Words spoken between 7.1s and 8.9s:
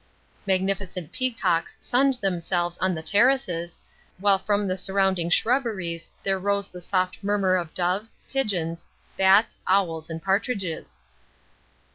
murmur of doves, pigeons,